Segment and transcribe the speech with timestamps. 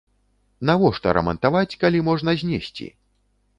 [0.69, 2.91] Навошта рамантаваць, калі можна знесці?